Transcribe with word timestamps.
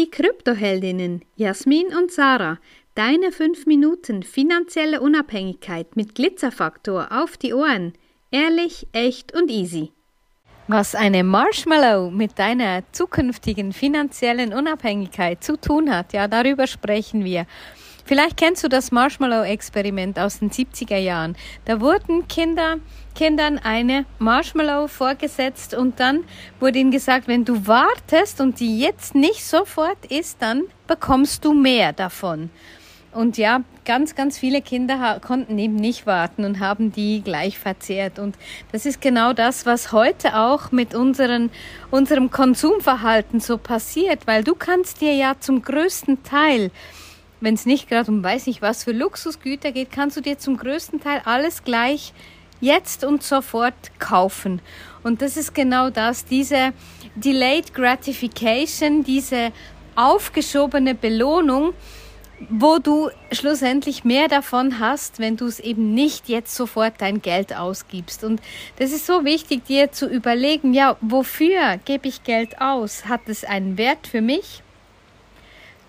Die 0.00 0.10
Kryptoheldinnen 0.10 1.26
Jasmin 1.36 1.88
und 1.88 2.10
Sarah, 2.10 2.56
deine 2.94 3.32
5 3.32 3.66
Minuten 3.66 4.22
finanzielle 4.22 5.02
Unabhängigkeit 5.02 5.94
mit 5.94 6.14
Glitzerfaktor 6.14 7.08
auf 7.10 7.36
die 7.36 7.52
Ohren. 7.52 7.92
Ehrlich, 8.30 8.86
echt 8.92 9.34
und 9.34 9.50
easy. 9.50 9.92
Was 10.68 10.94
eine 10.94 11.22
Marshmallow 11.22 12.10
mit 12.10 12.38
deiner 12.38 12.82
zukünftigen 12.92 13.74
finanziellen 13.74 14.54
Unabhängigkeit 14.54 15.44
zu 15.44 15.60
tun 15.60 15.94
hat, 15.94 16.14
ja, 16.14 16.28
darüber 16.28 16.66
sprechen 16.66 17.22
wir. 17.22 17.44
Vielleicht 18.10 18.38
kennst 18.38 18.64
du 18.64 18.68
das 18.68 18.90
Marshmallow-Experiment 18.90 20.18
aus 20.18 20.40
den 20.40 20.50
70er 20.50 20.96
Jahren. 20.96 21.36
Da 21.64 21.80
wurden 21.80 22.26
Kinder, 22.26 22.78
Kindern 23.14 23.56
eine 23.58 24.04
Marshmallow 24.18 24.88
vorgesetzt 24.88 25.74
und 25.74 26.00
dann 26.00 26.24
wurde 26.58 26.80
ihnen 26.80 26.90
gesagt, 26.90 27.28
wenn 27.28 27.44
du 27.44 27.68
wartest 27.68 28.40
und 28.40 28.58
die 28.58 28.80
jetzt 28.80 29.14
nicht 29.14 29.44
sofort 29.44 30.06
isst, 30.06 30.42
dann 30.42 30.64
bekommst 30.88 31.44
du 31.44 31.52
mehr 31.52 31.92
davon. 31.92 32.50
Und 33.12 33.38
ja, 33.38 33.62
ganz, 33.84 34.16
ganz 34.16 34.38
viele 34.38 34.60
Kinder 34.60 35.20
konnten 35.24 35.56
eben 35.56 35.76
nicht 35.76 36.04
warten 36.04 36.44
und 36.44 36.58
haben 36.58 36.90
die 36.90 37.22
gleich 37.22 37.60
verzehrt. 37.60 38.18
Und 38.18 38.34
das 38.72 38.86
ist 38.86 39.00
genau 39.00 39.34
das, 39.34 39.66
was 39.66 39.92
heute 39.92 40.36
auch 40.36 40.72
mit 40.72 40.96
unseren, 40.96 41.52
unserem 41.92 42.32
Konsumverhalten 42.32 43.38
so 43.38 43.56
passiert, 43.56 44.26
weil 44.26 44.42
du 44.42 44.56
kannst 44.56 45.00
dir 45.00 45.14
ja 45.14 45.36
zum 45.38 45.62
größten 45.62 46.24
Teil 46.24 46.72
wenn 47.40 47.54
es 47.54 47.66
nicht 47.66 47.88
gerade 47.88 48.10
um 48.10 48.22
weiß 48.22 48.46
nicht 48.46 48.62
was 48.62 48.84
für 48.84 48.92
Luxusgüter 48.92 49.72
geht, 49.72 49.90
kannst 49.90 50.16
du 50.16 50.20
dir 50.20 50.38
zum 50.38 50.56
größten 50.56 51.00
Teil 51.00 51.22
alles 51.24 51.64
gleich 51.64 52.12
jetzt 52.60 53.04
und 53.04 53.22
sofort 53.22 53.74
kaufen. 53.98 54.60
Und 55.02 55.22
das 55.22 55.36
ist 55.36 55.54
genau 55.54 55.90
das, 55.90 56.24
diese 56.24 56.72
Delayed 57.14 57.74
Gratification, 57.74 59.02
diese 59.02 59.52
aufgeschobene 59.96 60.94
Belohnung, 60.94 61.72
wo 62.48 62.78
du 62.78 63.10
schlussendlich 63.32 64.04
mehr 64.04 64.28
davon 64.28 64.78
hast, 64.78 65.18
wenn 65.18 65.36
du 65.36 65.46
es 65.46 65.60
eben 65.60 65.92
nicht 65.94 66.28
jetzt 66.28 66.54
sofort 66.54 66.94
dein 66.98 67.20
Geld 67.20 67.54
ausgibst. 67.54 68.24
Und 68.24 68.40
das 68.78 68.92
ist 68.92 69.06
so 69.06 69.24
wichtig, 69.24 69.64
dir 69.66 69.92
zu 69.92 70.06
überlegen, 70.06 70.72
ja, 70.72 70.96
wofür 71.02 71.78
gebe 71.84 72.08
ich 72.08 72.24
Geld 72.24 72.60
aus? 72.60 73.06
Hat 73.06 73.22
es 73.26 73.44
einen 73.44 73.76
Wert 73.76 74.06
für 74.06 74.22
mich? 74.22 74.62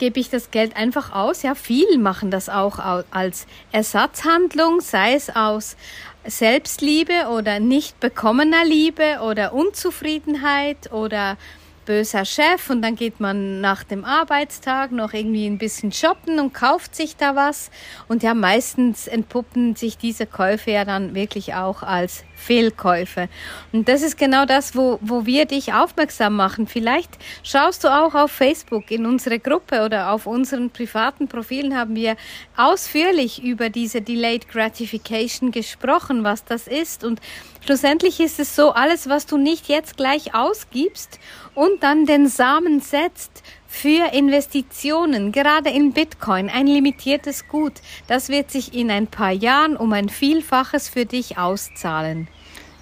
Gebe 0.00 0.18
ich 0.18 0.30
das 0.30 0.50
Geld 0.50 0.76
einfach 0.76 1.12
aus? 1.12 1.42
Ja, 1.42 1.54
viele 1.54 1.98
machen 1.98 2.30
das 2.30 2.48
auch 2.48 2.78
als 3.10 3.46
Ersatzhandlung, 3.70 4.80
sei 4.80 5.12
es 5.12 5.28
aus 5.28 5.76
Selbstliebe 6.24 7.28
oder 7.30 7.60
nicht 7.60 8.00
bekommener 8.00 8.64
Liebe 8.64 9.18
oder 9.22 9.52
Unzufriedenheit 9.52 10.90
oder 10.90 11.36
böser 11.84 12.24
Chef 12.24 12.70
und 12.70 12.80
dann 12.80 12.96
geht 12.96 13.20
man 13.20 13.60
nach 13.60 13.84
dem 13.84 14.06
Arbeitstag 14.06 14.90
noch 14.90 15.12
irgendwie 15.12 15.46
ein 15.46 15.58
bisschen 15.58 15.92
shoppen 15.92 16.38
und 16.38 16.54
kauft 16.54 16.96
sich 16.96 17.16
da 17.16 17.36
was. 17.36 17.70
Und 18.08 18.22
ja, 18.22 18.32
meistens 18.32 19.06
entpuppen 19.06 19.76
sich 19.76 19.98
diese 19.98 20.24
Käufe 20.24 20.70
ja 20.70 20.86
dann 20.86 21.14
wirklich 21.14 21.52
auch 21.52 21.82
als 21.82 22.24
Fehlkäufe. 22.40 23.28
Und 23.72 23.88
das 23.88 24.02
ist 24.02 24.16
genau 24.16 24.46
das, 24.46 24.74
wo, 24.74 24.98
wo 25.02 25.26
wir 25.26 25.44
dich 25.44 25.72
aufmerksam 25.72 26.36
machen. 26.36 26.66
Vielleicht 26.66 27.10
schaust 27.42 27.84
du 27.84 27.88
auch 27.88 28.14
auf 28.14 28.30
Facebook 28.30 28.90
in 28.90 29.06
unsere 29.06 29.38
Gruppe 29.38 29.84
oder 29.84 30.10
auf 30.12 30.26
unseren 30.26 30.70
privaten 30.70 31.28
Profilen 31.28 31.76
haben 31.76 31.94
wir 31.94 32.16
ausführlich 32.56 33.42
über 33.42 33.68
diese 33.68 34.00
Delayed 34.00 34.48
Gratification 34.48 35.50
gesprochen, 35.52 36.24
was 36.24 36.44
das 36.44 36.66
ist. 36.66 37.04
Und 37.04 37.20
schlussendlich 37.64 38.20
ist 38.20 38.40
es 38.40 38.56
so, 38.56 38.70
alles, 38.72 39.08
was 39.08 39.26
du 39.26 39.36
nicht 39.36 39.68
jetzt 39.68 39.96
gleich 39.96 40.34
ausgibst 40.34 41.20
und 41.54 41.82
dann 41.82 42.06
den 42.06 42.26
Samen 42.28 42.80
setzt 42.80 43.42
für 43.70 44.12
Investitionen, 44.12 45.30
gerade 45.30 45.70
in 45.70 45.92
Bitcoin, 45.92 46.48
ein 46.50 46.66
limitiertes 46.66 47.46
Gut, 47.46 47.74
das 48.08 48.28
wird 48.28 48.50
sich 48.50 48.74
in 48.74 48.90
ein 48.90 49.06
paar 49.06 49.30
Jahren 49.30 49.76
um 49.76 49.92
ein 49.92 50.08
Vielfaches 50.08 50.88
für 50.88 51.06
dich 51.06 51.38
auszahlen. 51.38 52.26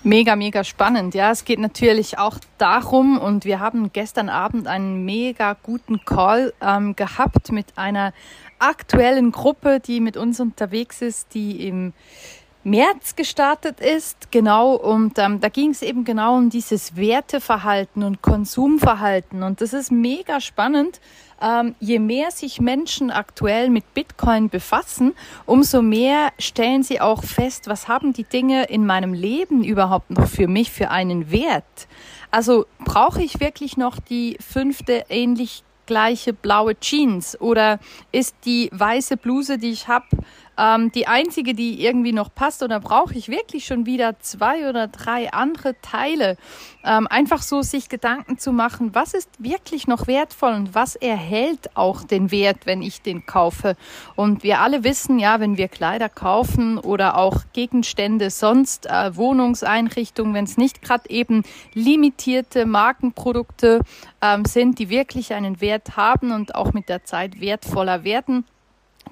Mega, 0.08 0.36
mega 0.36 0.64
spannend. 0.64 1.14
Ja, 1.14 1.32
es 1.32 1.44
geht 1.44 1.58
natürlich 1.58 2.16
auch 2.16 2.38
darum, 2.56 3.18
und 3.18 3.44
wir 3.44 3.60
haben 3.60 3.92
gestern 3.92 4.30
Abend 4.30 4.66
einen 4.66 5.04
mega 5.04 5.54
guten 5.62 6.02
Call 6.06 6.54
ähm, 6.62 6.96
gehabt 6.96 7.52
mit 7.52 7.76
einer 7.76 8.14
aktuellen 8.58 9.32
Gruppe, 9.32 9.80
die 9.80 10.00
mit 10.00 10.16
uns 10.16 10.40
unterwegs 10.40 11.02
ist, 11.02 11.34
die 11.34 11.68
im 11.68 11.92
März 12.70 13.16
gestartet 13.16 13.80
ist, 13.80 14.30
genau, 14.30 14.74
und 14.74 15.18
ähm, 15.18 15.40
da 15.40 15.48
ging 15.48 15.70
es 15.70 15.82
eben 15.82 16.04
genau 16.04 16.36
um 16.36 16.50
dieses 16.50 16.96
Werteverhalten 16.96 18.02
und 18.02 18.22
Konsumverhalten. 18.22 19.42
Und 19.42 19.60
das 19.60 19.72
ist 19.72 19.90
mega 19.90 20.40
spannend. 20.40 21.00
Ähm, 21.40 21.74
je 21.78 21.98
mehr 21.98 22.30
sich 22.30 22.60
Menschen 22.60 23.10
aktuell 23.10 23.70
mit 23.70 23.94
Bitcoin 23.94 24.48
befassen, 24.48 25.14
umso 25.46 25.82
mehr 25.82 26.30
stellen 26.38 26.82
sie 26.82 27.00
auch 27.00 27.22
fest, 27.22 27.68
was 27.68 27.86
haben 27.86 28.12
die 28.12 28.24
Dinge 28.24 28.64
in 28.64 28.84
meinem 28.84 29.14
Leben 29.14 29.62
überhaupt 29.62 30.10
noch 30.10 30.26
für 30.26 30.48
mich 30.48 30.72
für 30.72 30.90
einen 30.90 31.30
Wert. 31.30 31.86
Also 32.30 32.66
brauche 32.84 33.22
ich 33.22 33.40
wirklich 33.40 33.76
noch 33.76 33.98
die 34.00 34.36
fünfte 34.40 35.04
ähnlich 35.08 35.62
gleiche 35.88 36.34
blaue 36.34 36.78
Jeans 36.78 37.40
oder 37.40 37.80
ist 38.12 38.36
die 38.44 38.68
weiße 38.72 39.16
Bluse, 39.16 39.58
die 39.58 39.70
ich 39.70 39.88
habe, 39.88 40.06
ähm, 40.58 40.90
die 40.92 41.06
einzige, 41.06 41.54
die 41.54 41.84
irgendwie 41.84 42.12
noch 42.12 42.34
passt 42.34 42.62
oder 42.62 42.80
brauche 42.80 43.14
ich 43.14 43.28
wirklich 43.28 43.64
schon 43.64 43.86
wieder 43.86 44.18
zwei 44.18 44.68
oder 44.68 44.88
drei 44.88 45.32
andere 45.32 45.80
Teile? 45.80 46.36
Ähm, 46.84 47.06
einfach 47.06 47.42
so 47.42 47.62
sich 47.62 47.88
Gedanken 47.88 48.38
zu 48.38 48.52
machen, 48.52 48.94
was 48.94 49.14
ist 49.14 49.30
wirklich 49.38 49.86
noch 49.86 50.06
wertvoll 50.06 50.54
und 50.54 50.74
was 50.74 50.96
erhält 50.96 51.76
auch 51.76 52.02
den 52.02 52.30
Wert, 52.30 52.66
wenn 52.66 52.82
ich 52.82 53.02
den 53.02 53.24
kaufe. 53.24 53.76
Und 54.16 54.42
wir 54.42 54.60
alle 54.60 54.84
wissen 54.84 55.18
ja, 55.18 55.38
wenn 55.38 55.56
wir 55.56 55.68
Kleider 55.68 56.08
kaufen 56.08 56.78
oder 56.78 57.16
auch 57.16 57.42
Gegenstände, 57.52 58.30
sonst 58.30 58.86
äh, 58.86 59.14
Wohnungseinrichtungen, 59.14 60.34
wenn 60.34 60.44
es 60.44 60.56
nicht 60.56 60.82
gerade 60.82 61.08
eben 61.08 61.44
limitierte 61.74 62.66
Markenprodukte 62.66 63.80
ähm, 64.20 64.44
sind, 64.44 64.78
die 64.78 64.88
wirklich 64.88 65.34
einen 65.34 65.60
Wert 65.60 65.77
haben 65.96 66.32
und 66.32 66.54
auch 66.54 66.72
mit 66.72 66.88
der 66.88 67.04
Zeit 67.04 67.40
wertvoller 67.40 68.04
werden, 68.04 68.44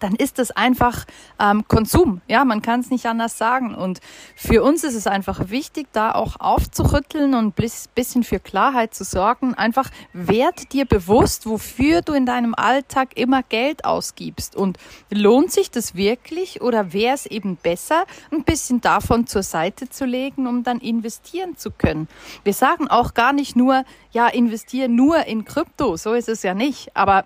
dann 0.03 0.15
ist 0.15 0.39
es 0.39 0.51
einfach 0.51 1.05
ähm, 1.39 1.67
Konsum. 1.69 2.21
Ja, 2.29 2.45
man 2.45 2.63
kann 2.63 2.81
es 2.81 2.91
nicht 2.91 3.07
anders 3.07 3.39
sagen. 3.39 3.75
Und 3.75 4.01
für 4.35 4.63
uns 4.63 4.85
ist 4.85 4.95
es 4.95 5.07
einfach 5.07 5.51
wichtig, 5.51 5.89
da 5.93 6.13
auch 6.13 6.37
aufzurütteln 6.39 7.35
und 7.35 7.59
ein 7.59 7.71
bisschen 7.95 8.25
für 8.25 8.41
Klarheit 8.41 8.95
zu 8.95 9.05
sorgen. 9.05 9.55
Einfach 9.55 9.91
werd 10.13 10.73
dir 10.73 10.85
bewusst, 10.85 11.47
wofür 11.47 12.03
du 12.03 12.13
in 12.13 12.27
deinem 12.27 12.55
Alltag 12.55 13.17
immer 13.17 13.43
Geld 13.43 13.85
ausgibst. 13.85 14.57
Und 14.57 14.79
lohnt 15.11 15.53
sich 15.53 15.71
das 15.71 15.95
wirklich 15.95 16.61
oder 16.61 16.93
wäre 16.93 17.15
es 17.15 17.27
eben 17.27 17.57
besser, 17.57 18.05
ein 18.31 18.45
bisschen 18.45 18.81
davon 18.81 19.27
zur 19.27 19.43
Seite 19.43 19.89
zu 19.89 20.05
legen, 20.05 20.47
um 20.47 20.63
dann 20.63 20.79
investieren 20.79 21.57
zu 21.57 21.71
können? 21.71 22.09
Wir 22.45 22.55
sagen 22.55 22.89
auch 22.89 23.15
gar 23.15 23.33
nicht 23.33 23.57
nur, 23.57 23.85
ja, 24.13 24.29
investiere 24.29 24.89
nur 24.89 25.27
in 25.27 25.45
Krypto. 25.45 25.97
So 25.97 26.13
ist 26.15 26.29
es 26.29 26.43
ja 26.43 26.55
nicht. 26.55 26.97
Aber 26.97 27.25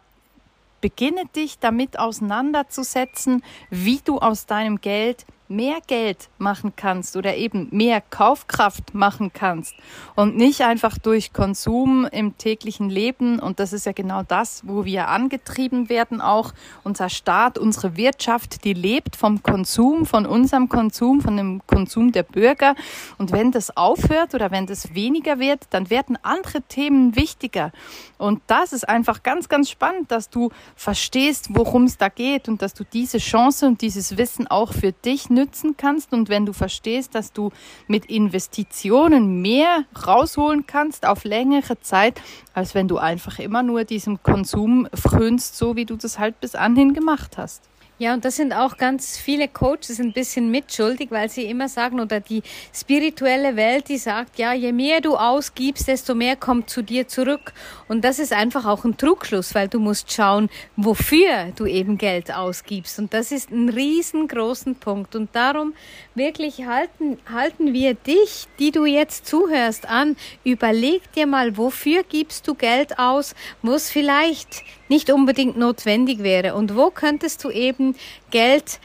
Beginne 0.80 1.26
dich 1.36 1.58
damit 1.58 1.98
auseinanderzusetzen, 1.98 3.42
wie 3.70 4.00
du 4.04 4.18
aus 4.18 4.46
deinem 4.46 4.80
Geld 4.80 5.26
mehr 5.50 5.78
Geld 5.86 6.28
machen 6.38 6.72
kannst 6.76 7.16
oder 7.16 7.36
eben 7.36 7.68
mehr 7.72 8.00
Kaufkraft 8.00 8.94
machen 8.94 9.32
kannst 9.32 9.74
und 10.14 10.36
nicht 10.36 10.62
einfach 10.62 10.96
durch 10.96 11.32
Konsum 11.32 12.06
im 12.10 12.38
täglichen 12.38 12.88
Leben. 12.88 13.40
Und 13.40 13.58
das 13.58 13.72
ist 13.72 13.86
ja 13.86 13.92
genau 13.92 14.22
das, 14.22 14.62
wo 14.64 14.84
wir 14.84 15.08
angetrieben 15.08 15.88
werden 15.88 16.20
auch. 16.20 16.52
Unser 16.84 17.08
Staat, 17.08 17.58
unsere 17.58 17.96
Wirtschaft, 17.96 18.64
die 18.64 18.72
lebt 18.72 19.16
vom 19.16 19.42
Konsum, 19.42 20.06
von 20.06 20.24
unserem 20.24 20.68
Konsum, 20.68 21.20
von 21.20 21.36
dem 21.36 21.60
Konsum 21.66 22.12
der 22.12 22.22
Bürger. 22.22 22.74
Und 23.18 23.32
wenn 23.32 23.50
das 23.50 23.76
aufhört 23.76 24.34
oder 24.34 24.50
wenn 24.50 24.66
das 24.66 24.94
weniger 24.94 25.38
wird, 25.38 25.64
dann 25.70 25.90
werden 25.90 26.16
andere 26.22 26.62
Themen 26.62 27.16
wichtiger. 27.16 27.72
Und 28.18 28.42
das 28.46 28.72
ist 28.72 28.88
einfach 28.88 29.22
ganz, 29.22 29.48
ganz 29.48 29.70
spannend, 29.70 30.10
dass 30.10 30.30
du 30.30 30.50
verstehst, 30.76 31.48
worum 31.50 31.84
es 31.84 31.96
da 31.96 32.08
geht 32.08 32.48
und 32.48 32.62
dass 32.62 32.74
du 32.74 32.84
diese 32.84 33.18
Chance 33.18 33.66
und 33.66 33.80
dieses 33.80 34.16
Wissen 34.16 34.46
auch 34.46 34.72
für 34.72 34.92
dich 34.92 35.30
nützen 35.40 35.76
kannst 35.76 36.12
und 36.12 36.28
wenn 36.28 36.44
du 36.44 36.52
verstehst, 36.52 37.14
dass 37.14 37.32
du 37.32 37.50
mit 37.86 38.06
Investitionen 38.06 39.40
mehr 39.40 39.84
rausholen 40.06 40.66
kannst 40.66 41.06
auf 41.06 41.24
längere 41.24 41.80
Zeit, 41.80 42.20
als 42.52 42.74
wenn 42.74 42.88
du 42.88 42.98
einfach 42.98 43.38
immer 43.38 43.62
nur 43.62 43.84
diesem 43.84 44.22
Konsum 44.22 44.86
frönst, 44.92 45.56
so 45.56 45.76
wie 45.76 45.86
du 45.86 45.96
das 45.96 46.18
halt 46.18 46.40
bis 46.40 46.54
anhin 46.54 46.92
gemacht 46.92 47.38
hast. 47.38 47.69
Ja, 48.00 48.14
und 48.14 48.24
das 48.24 48.36
sind 48.36 48.54
auch 48.54 48.78
ganz 48.78 49.18
viele 49.18 49.46
Coaches 49.46 50.00
ein 50.00 50.14
bisschen 50.14 50.50
mitschuldig, 50.50 51.10
weil 51.10 51.28
sie 51.28 51.44
immer 51.44 51.68
sagen, 51.68 52.00
oder 52.00 52.20
die 52.20 52.42
spirituelle 52.74 53.56
Welt, 53.56 53.90
die 53.90 53.98
sagt, 53.98 54.38
ja, 54.38 54.54
je 54.54 54.72
mehr 54.72 55.02
du 55.02 55.16
ausgibst, 55.16 55.86
desto 55.86 56.14
mehr 56.14 56.34
kommt 56.34 56.70
zu 56.70 56.82
dir 56.82 57.08
zurück. 57.08 57.52
Und 57.88 58.02
das 58.02 58.18
ist 58.18 58.32
einfach 58.32 58.64
auch 58.64 58.86
ein 58.86 58.96
Trugschluss, 58.96 59.54
weil 59.54 59.68
du 59.68 59.80
musst 59.80 60.10
schauen, 60.10 60.48
wofür 60.76 61.52
du 61.56 61.66
eben 61.66 61.98
Geld 61.98 62.32
ausgibst. 62.32 62.98
Und 62.98 63.12
das 63.12 63.32
ist 63.32 63.50
ein 63.50 63.68
riesengroßen 63.68 64.76
Punkt. 64.76 65.14
Und 65.14 65.36
darum 65.36 65.74
wirklich 66.14 66.64
halten, 66.64 67.18
halten 67.30 67.74
wir 67.74 67.92
dich, 67.92 68.46
die 68.58 68.70
du 68.70 68.86
jetzt 68.86 69.26
zuhörst, 69.26 69.86
an. 69.86 70.16
Überleg 70.42 71.12
dir 71.12 71.26
mal, 71.26 71.58
wofür 71.58 72.02
gibst 72.02 72.48
du 72.48 72.54
Geld 72.54 72.98
aus, 72.98 73.34
es 73.62 73.90
vielleicht 73.90 74.64
nicht 74.90 75.10
unbedingt 75.10 75.56
notwendig 75.56 76.22
wäre? 76.22 76.54
Und 76.54 76.76
wo 76.76 76.90
könntest 76.90 77.42
du 77.44 77.50
eben 77.50 77.96
Geld 78.30 78.80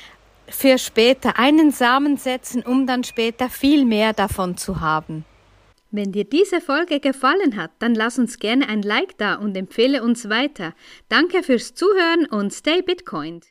für 0.48 0.78
später 0.78 1.38
einen 1.38 1.72
Samen 1.72 2.18
setzen, 2.18 2.62
um 2.64 2.88
dann 2.88 3.04
später 3.04 3.50
viel 3.50 3.84
mehr 3.84 4.14
davon 4.14 4.56
zu 4.58 4.80
haben? 4.80 5.26
Wenn 5.92 6.12
dir 6.12 6.26
diese 6.26 6.60
Folge 6.60 7.00
gefallen 7.00 7.56
hat, 7.56 7.72
dann 7.80 7.96
lass 7.96 8.20
uns 8.20 8.40
gerne 8.40 8.68
ein 8.68 8.82
Like 8.82 9.18
da 9.18 9.36
und 9.36 9.56
empfehle 9.56 10.04
uns 10.04 10.30
weiter. 10.30 10.74
Danke 11.08 11.42
fürs 11.42 11.74
Zuhören 11.74 12.26
und 12.26 12.54
stay 12.54 12.82
Bitcoin. 12.82 13.42